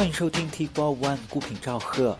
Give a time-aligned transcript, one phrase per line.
[0.00, 2.16] 欢迎收听 T Four One 孤品赵贺。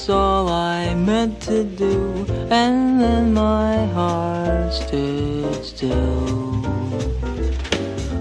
[0.00, 6.26] That's all I meant to do, and then my heart stood still.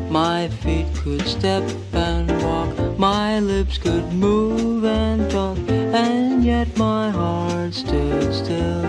[0.10, 7.12] My feet could step and walk, my lips could move and talk, and yet my
[7.12, 8.82] heart stood still.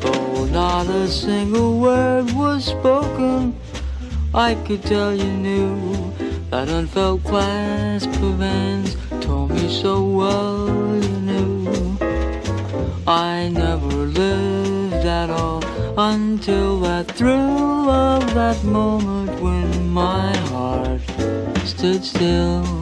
[0.00, 3.54] Though not a single word was spoken,
[4.34, 6.12] I could tell you knew
[6.50, 10.53] that unfelt clasp of hands told me so well
[18.34, 21.00] that moment when my heart
[21.64, 22.73] stood still.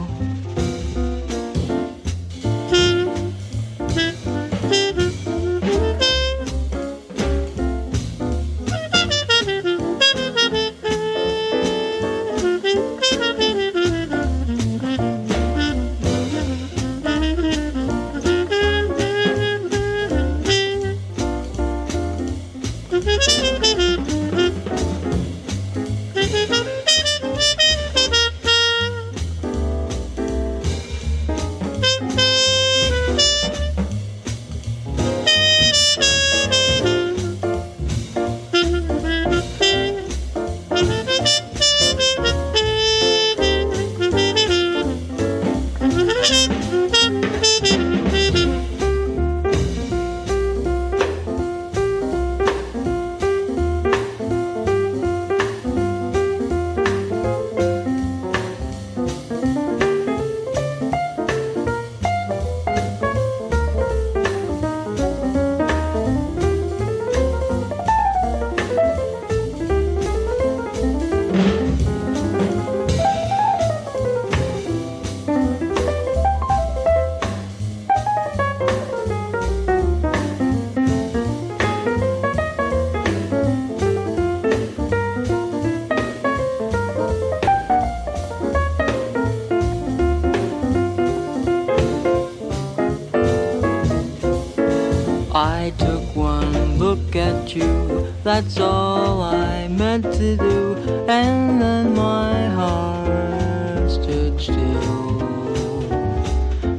[98.33, 100.75] That's all I meant to do,
[101.07, 105.83] and then my heart stood still.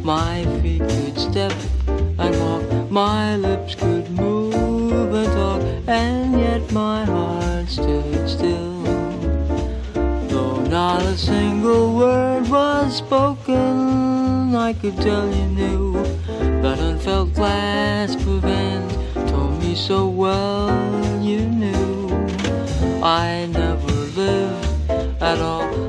[0.03, 1.55] My feet could step
[2.19, 8.83] and walk, my lips could move and talk, and yet my heart stood still.
[10.27, 16.03] Though not a single word was spoken, I could tell you knew
[16.63, 18.93] that unfelt of hands
[19.31, 20.64] told me so well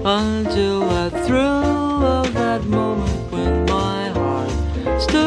[0.07, 4.51] until that thrill of that moment when my heart
[5.01, 5.25] stood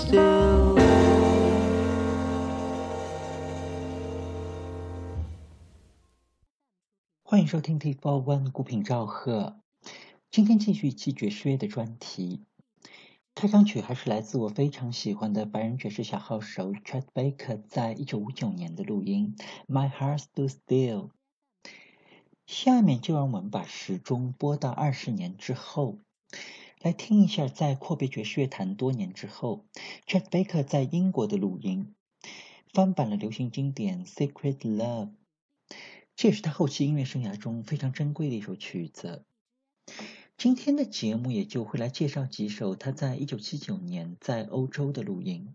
[0.00, 0.78] still.
[7.22, 9.60] 欢迎收听 T Four One 孤品赵贺。
[10.30, 12.46] 今天继续一期爵士乐的专题。
[13.40, 19.34] 开场曲还是来自我非常喜欢的白人爵士小号手 Chet Baker 在一九五九年的录音
[19.66, 21.08] 《My Heart Stood Still》。
[22.46, 25.96] 下面就让我们把时钟拨到二十年之后，
[26.82, 29.64] 来听一下在阔别爵士乐坛多年之后
[30.06, 31.94] ，Chet Baker 在英国的录音，
[32.74, 35.06] 翻版了流行经典《Secret Love》，
[36.14, 39.24] 这也是他后期音乐生涯中非常珍贵的一首曲子。
[40.40, 45.54] 今天的节目也就会来介绍几首他在一九七九年在欧洲的录音。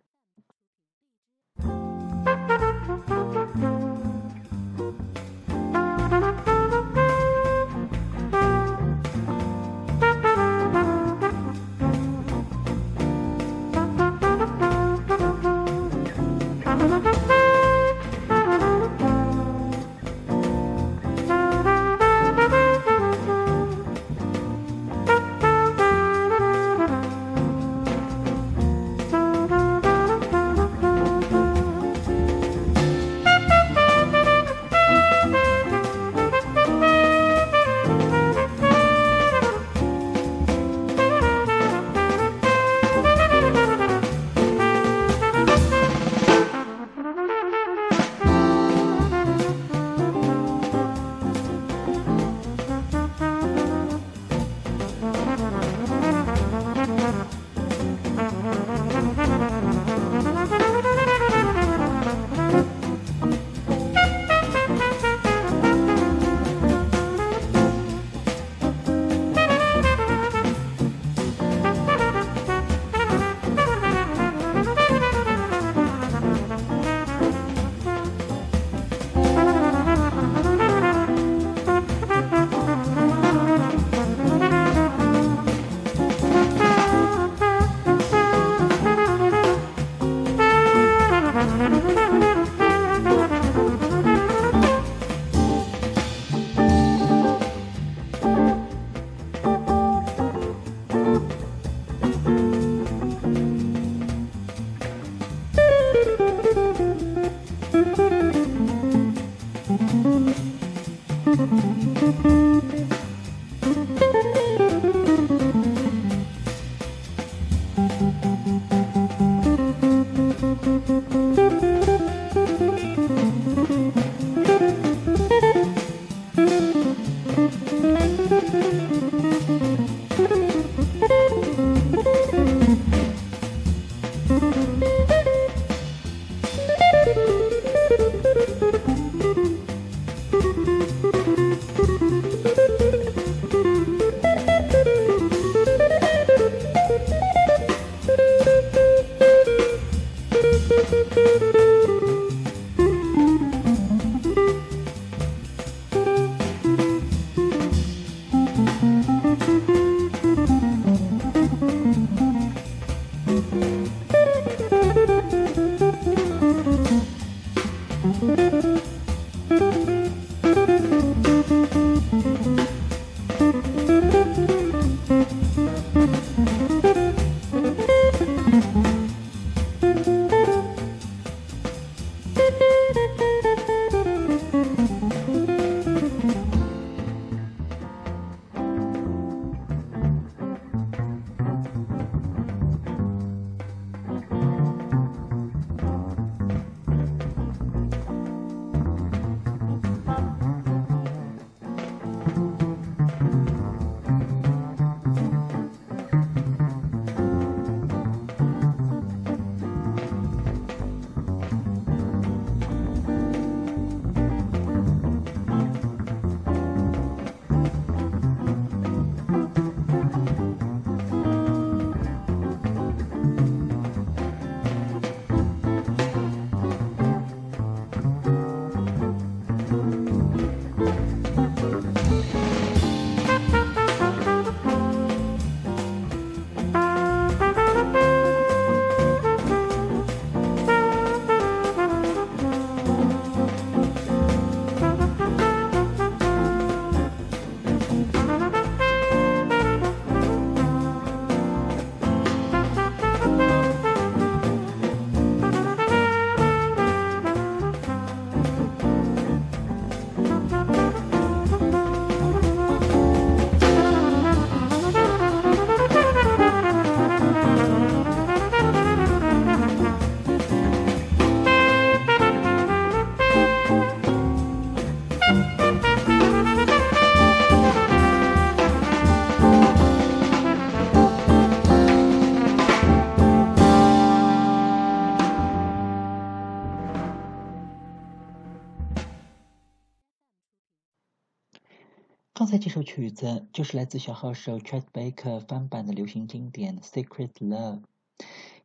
[292.96, 297.82] 曲子就是来自小号手 Chet Baker 翻版的流行经典《Secret Love》，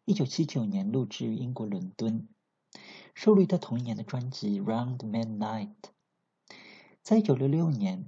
[0.04, 2.28] 一九七九年录制于英国伦敦，
[3.12, 5.70] 收录于他同一年的专辑《Round Midnight》。
[7.02, 8.04] 在一九六六年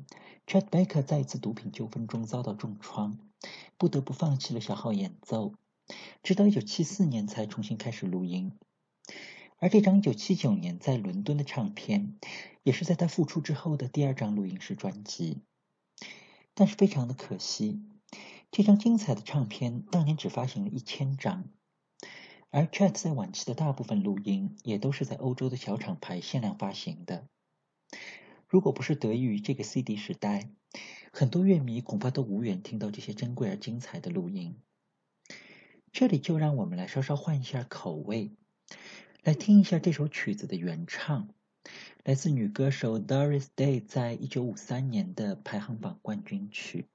[0.46, 3.18] ，Chet Baker 在一次毒品纠纷中遭到重创，
[3.76, 5.54] 不得不放弃了小号演奏，
[6.22, 8.52] 直到一九七四年才重新开始录音。
[9.58, 12.14] 而这张一九七九年在伦敦的唱片，
[12.62, 15.40] 也是在他复出之后的第二张录音室专辑。
[16.54, 17.82] 但是非常的可惜，
[18.50, 21.48] 这张精彩的唱片当年只发行了一千张，
[22.50, 27.26] 而 Chet 在晚期的大部分录音也都是在欧洲的小厂牌限量发行的。
[28.46, 30.50] 如果不是得益于这个 CD 时代，
[31.10, 34.58] 很多乐迷恐怕都无缘听到这些珍贵而精彩的录音。
[35.90, 38.36] 这里就让我们来稍稍换一下口味，
[39.22, 41.30] 来听一下这首曲子的原唱。
[42.03, 46.85] 来自女歌手 Doris Day 在一九五三年的排行榜冠军曲。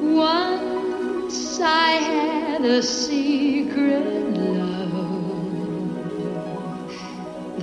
[0.00, 4.25] Once I had a secret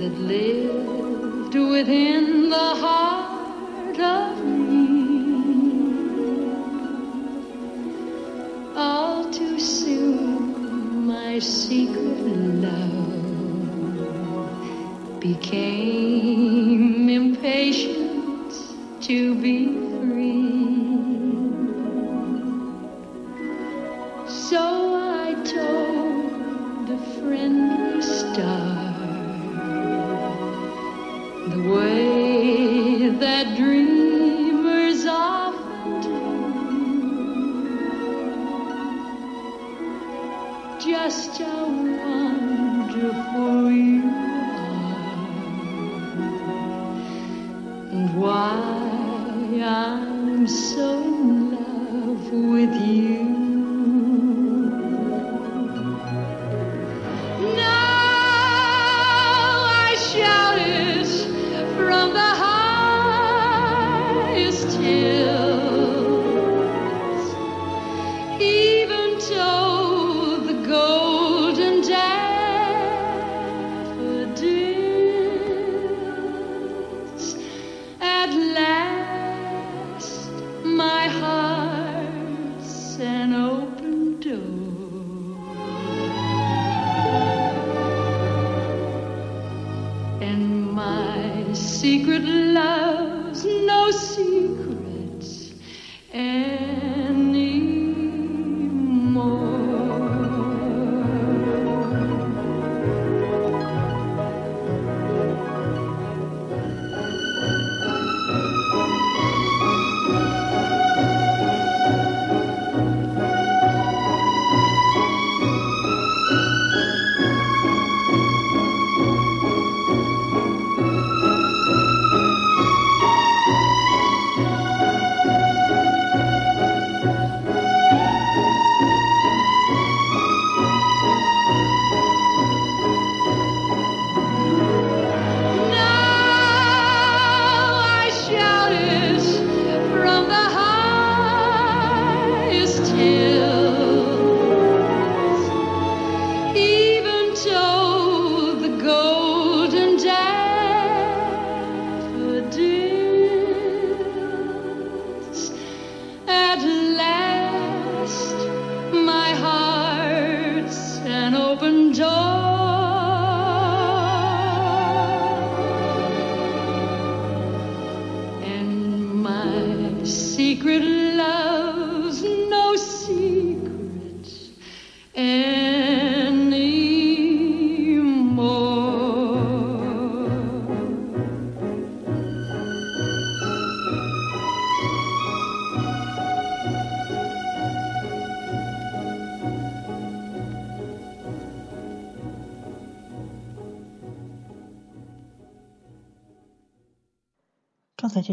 [0.05, 5.25] That lived within the heart of me.
[8.75, 12.27] All too soon, my secret
[12.67, 13.09] love
[15.19, 18.53] became impatient
[19.01, 19.94] to be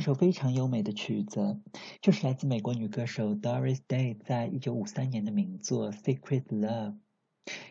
[0.02, 1.60] 首非常优美的曲子，
[2.00, 6.96] 就是来自美国女歌手 Doris Day 在一九五三年的名作《Secret Love》，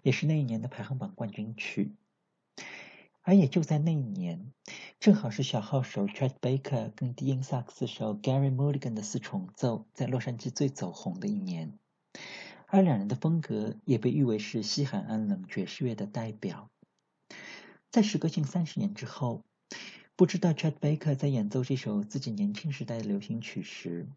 [0.02, 1.94] 也是那一年的排行榜冠军曲。
[3.22, 4.52] 而也就在那一年，
[5.00, 11.78] 正好是小号手 Chet Baker 跟低音萨克斯手 Gary Mulligan 的四重奏在洛杉矶最走红的一年，
[12.66, 16.70] 而两人的风格也被誉为是西海岸冷爵士乐的代表。
[17.92, 19.44] 在时隔近三十年之后，
[20.22, 24.08] 不知道 Chet Baker 在演奏这首自己年轻时代的流行曲时，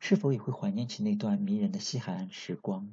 [0.00, 2.90] 是否也会怀念起那段迷人的西海岸时光？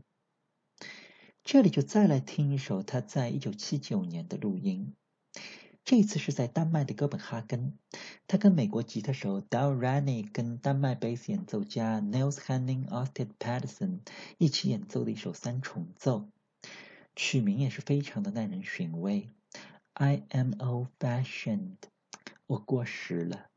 [1.46, 4.94] 这里就再来听一首他在一九七九年的录音，
[5.86, 7.78] 这次是在丹麦的哥本哈根，
[8.28, 14.00] 他跟美国吉他手 Dal Rani 跟丹麦贝斯演奏家 Nils Henning Osted Pedersen
[14.38, 16.28] 一起演奏的一首三重奏，
[17.16, 19.30] 曲名也是非常的耐人寻味。
[19.94, 21.76] I am old fashioned，
[22.50, 23.50] 我过时了。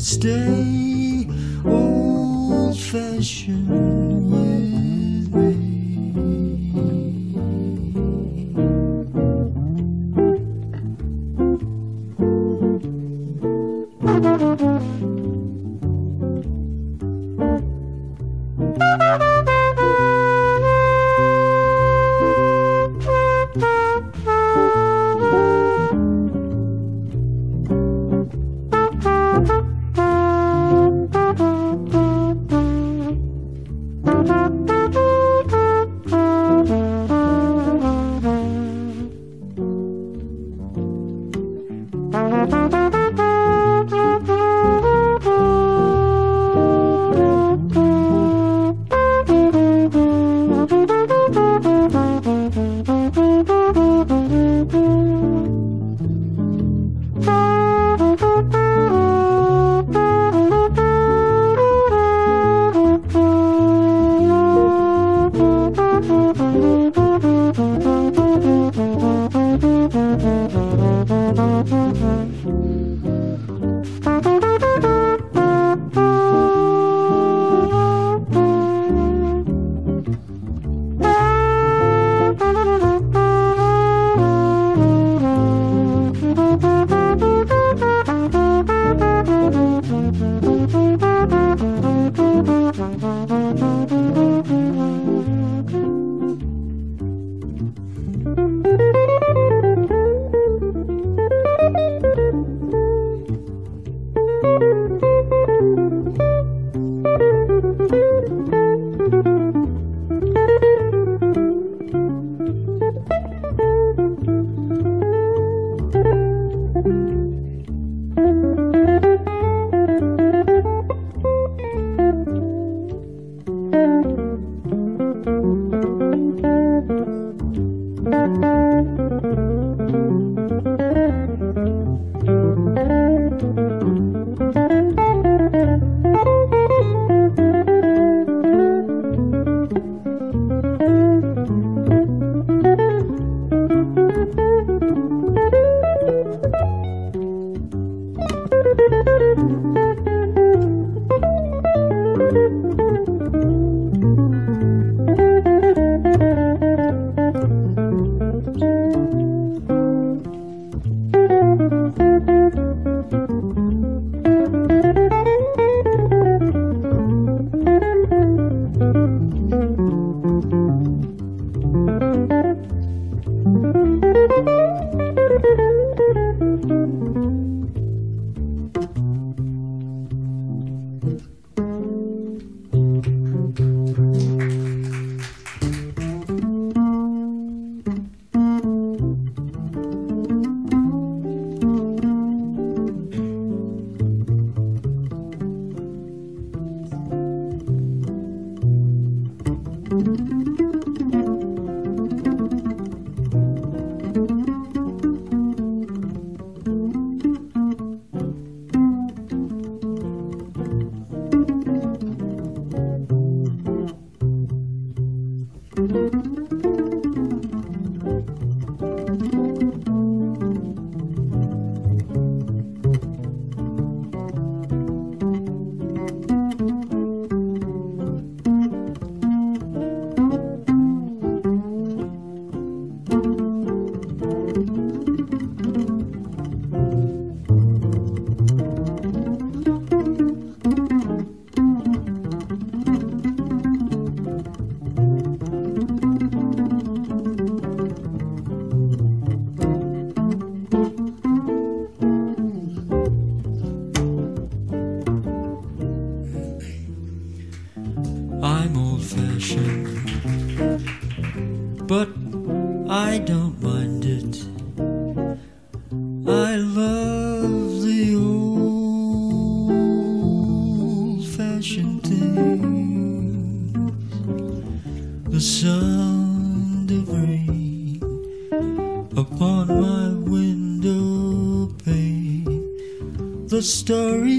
[0.00, 1.28] Stay
[1.64, 4.49] old fashioned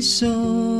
[0.01, 0.70] so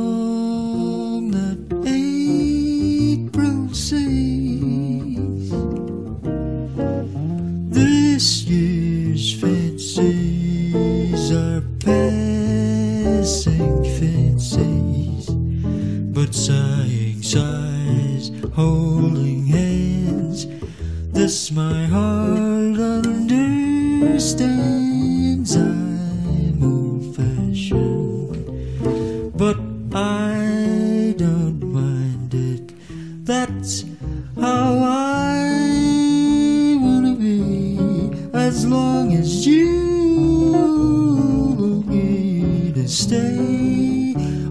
[43.22, 44.41] day.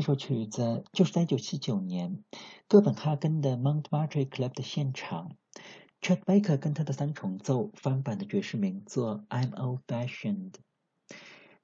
[0.00, 2.24] 这首曲子就是在1979年
[2.68, 5.36] 哥本哈根的 Montmartre Club 的现场
[6.00, 10.52] ，Chet Baker 跟他的三重奏翻版的爵士名作《I'm Old Fashioned》。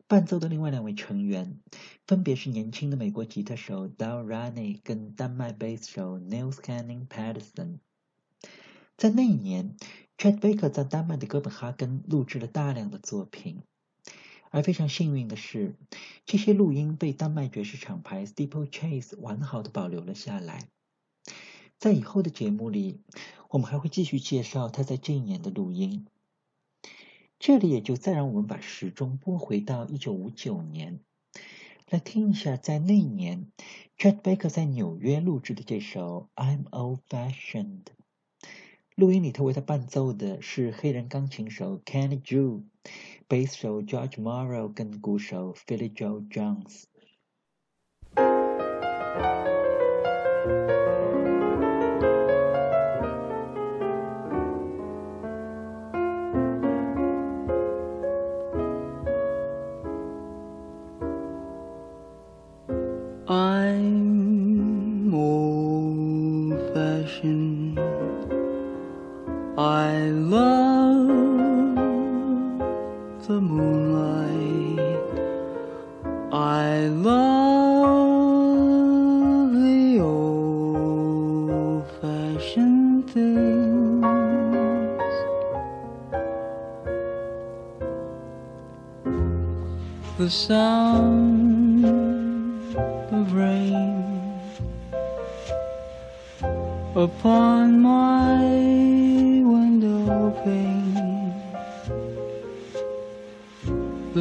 [0.06, 1.62] 伴奏的另外两位成员
[2.06, 7.78] 分别是年轻的美国吉他手 Dal Rane 跟丹麦贝斯手 Nils Canning Pedersen。
[8.98, 9.78] 在那一年
[10.18, 13.62] ，Chet Baker 在丹麦的哥本哈根录制了大量的作品。
[14.56, 15.74] 而非常幸运的是，
[16.24, 20.70] 这些录音被丹麦爵士厂牌 Steeplechase 完好的保留了下来。
[21.76, 23.02] 在以后的节目里，
[23.50, 26.06] 我们还会继续介绍他在这一年的录音。
[27.38, 31.00] 这里也就再让我们把时钟拨回到1959年，
[31.90, 33.52] 来听一下在那一年
[33.98, 37.82] Chet Baker 在纽约录制的这首《I'm Old Fashioned》。
[38.96, 42.62] 录音里头为他伴奏的是黑人钢琴手 Kenny Drew。
[43.28, 46.84] 贝斯手 George Morrow 跟鼓手 Philly Joe Jones。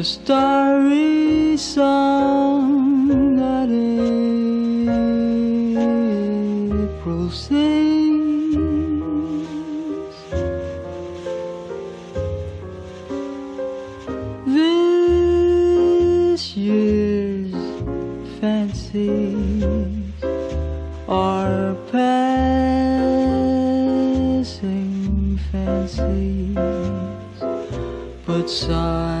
[0.06, 3.68] Starry song that
[6.84, 8.46] April sings.
[14.46, 17.54] This year's
[18.38, 19.94] fancies
[21.08, 22.60] are passing
[25.50, 26.54] fancies,
[28.24, 29.15] but sighing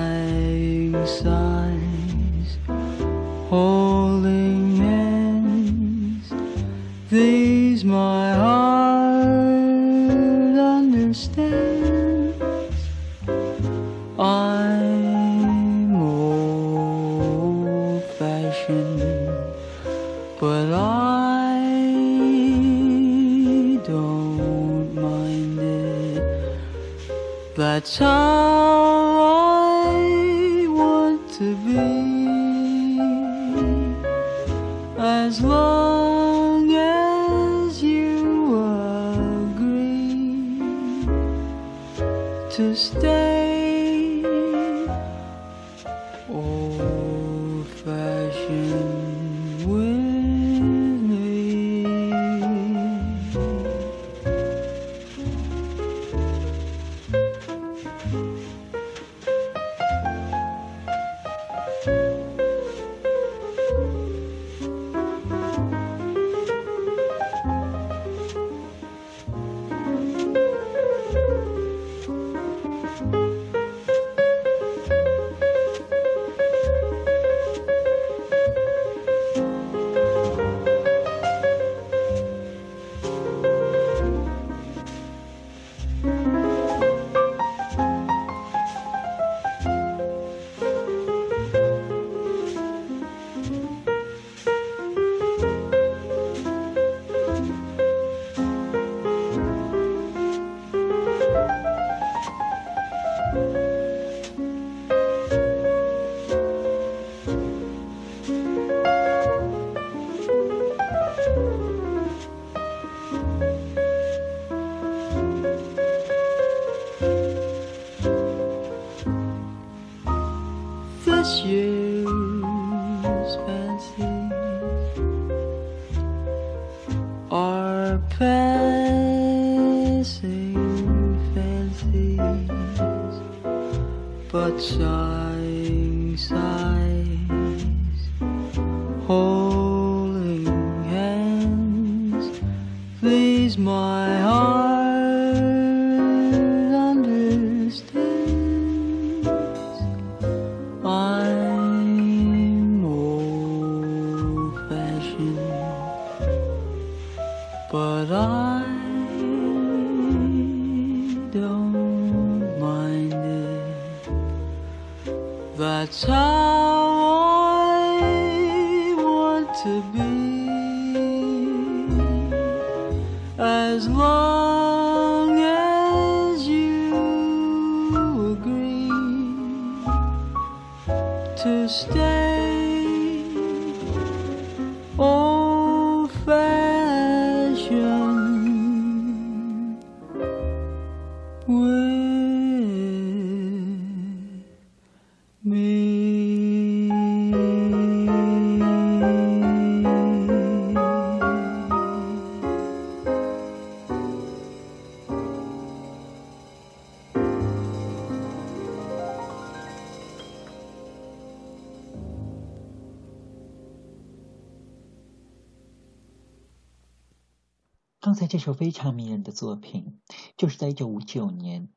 [218.26, 220.00] 这首非常迷人的作品，
[220.36, 221.68] 就是在1959年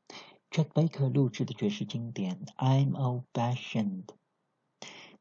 [0.50, 4.04] Chet Baker 录制的爵士经典《I'm Old Fashioned》。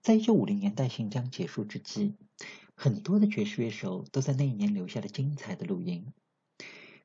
[0.01, 2.15] 在1950年代行将结束之际，
[2.73, 6.13] 很多的爵士乐手都在那一年留下了精彩的录音。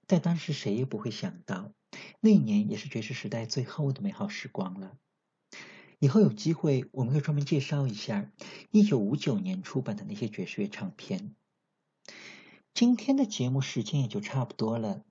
[0.06, 1.72] 在当时，谁也不会想到，
[2.20, 4.96] 那一年也是爵士时代最后的美好时光了。
[5.98, 8.30] 以后有机会，我们会专门介绍一下
[8.72, 11.34] 1959年出版的那些爵士乐唱片。
[12.74, 15.04] 今天的节目时间也就差不多了。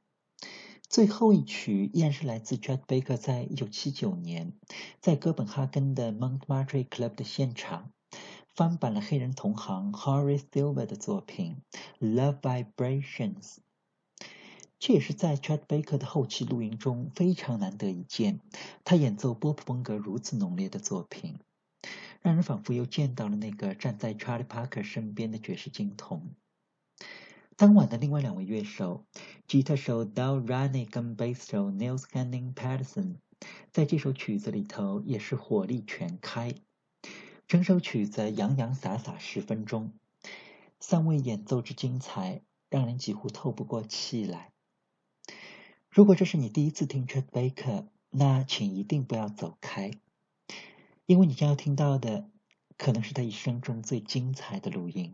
[0.89, 4.52] 最后一曲依然是来自 Chet Baker 在1979年
[4.99, 7.93] 在哥本哈根的 Montmartre Club 的现场
[8.54, 11.62] 翻版了黑人同行 Horace Silver 的作品
[12.06, 13.41] 《Love Vibrations》。
[14.78, 18.41] 这也是在 Chet Baker 的后期录音中非常难得一见，
[18.84, 21.39] 他演奏波普风格如此浓烈的作品，
[22.19, 26.36] 让人仿佛又见到了那个站在 Charlie Parker 身边的爵士金童。
[27.56, 29.06] 当晚的另外两位乐手，
[29.48, 33.18] 吉他手 Dal Ranick 跟贝斯手 Nils Canning Patterson，
[33.72, 36.56] 在这首曲子里头也是火力全开，
[37.48, 39.94] 整首曲子洋洋洒洒十分钟，
[40.80, 44.52] 三位演奏之精彩，让人几乎透不过气来。
[45.92, 49.92] 如果这是你第一次听 Chet Baker，那请一定不要走开，
[51.06, 52.28] 因为你将要听到的
[52.78, 55.13] 可能是他一生中最精彩的录音。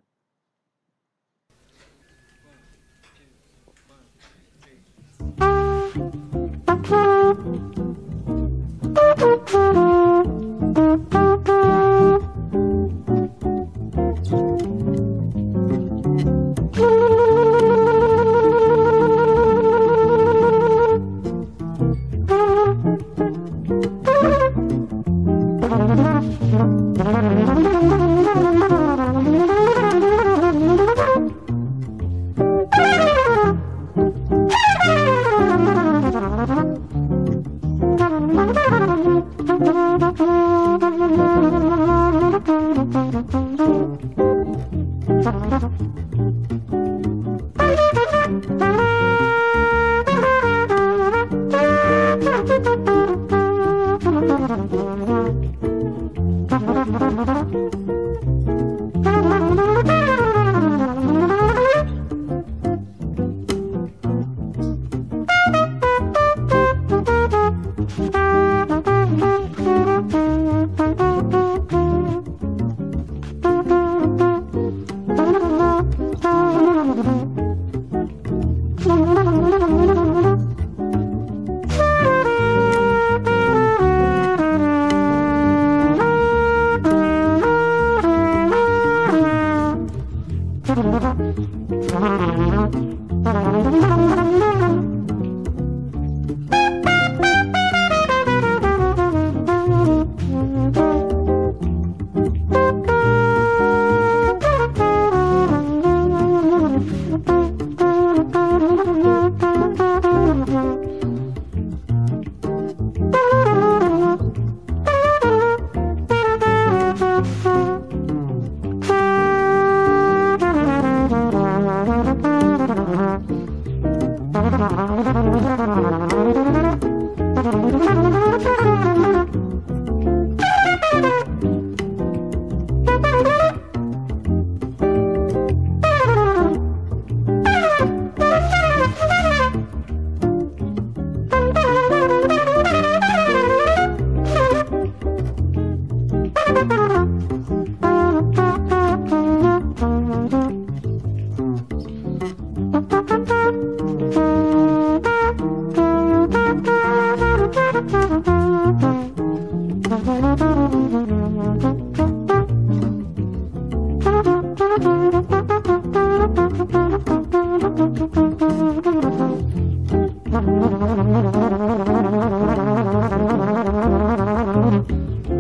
[92.72, 94.19] Thank you.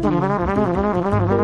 [0.01, 1.38] Thank you.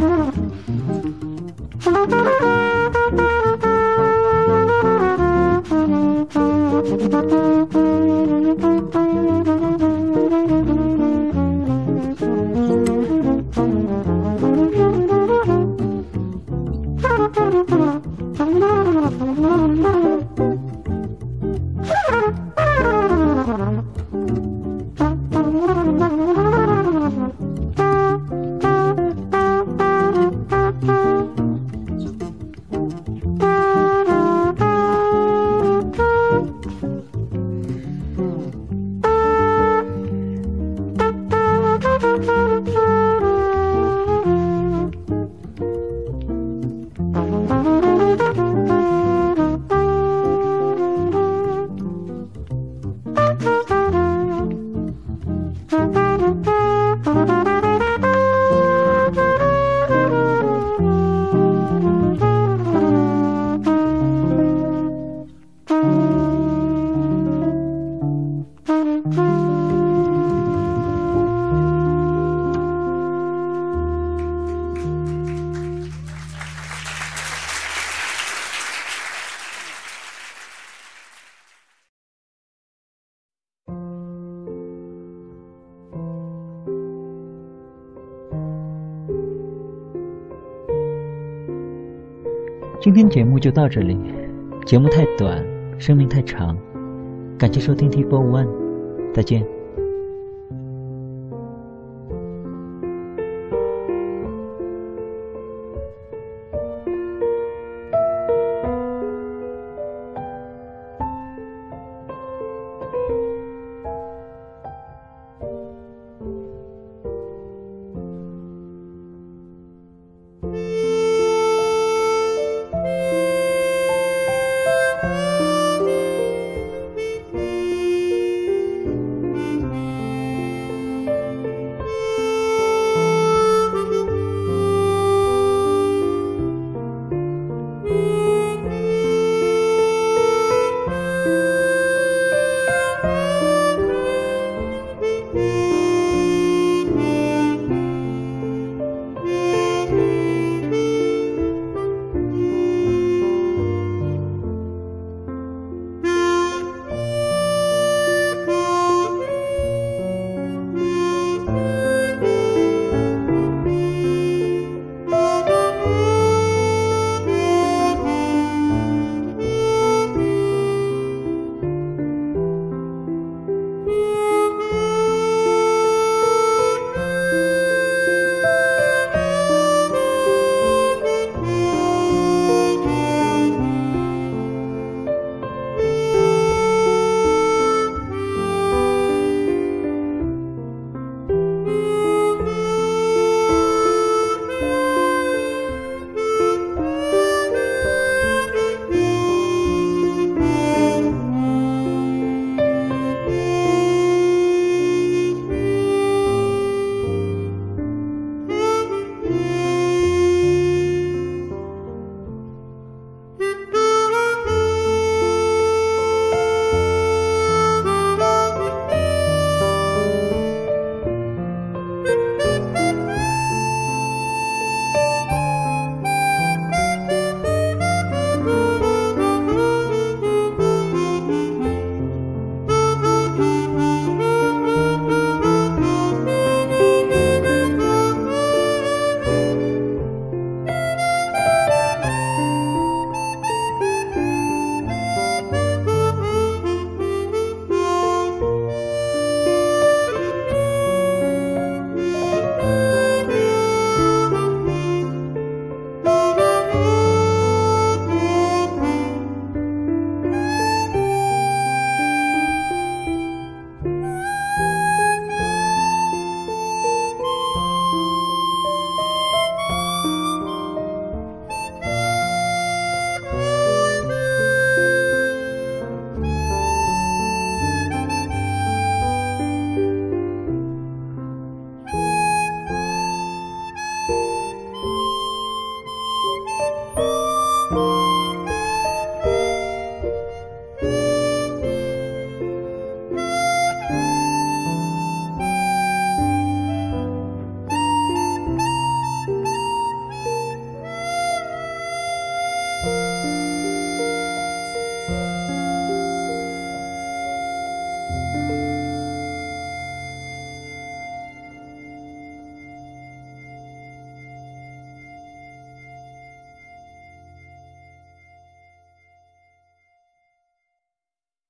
[0.00, 0.43] ださい。
[92.84, 93.98] 今天节目就到这里，
[94.66, 95.42] 节目太短，
[95.78, 96.54] 生命太长，
[97.38, 98.46] 感谢收听 T Four One，
[99.10, 99.53] 再见。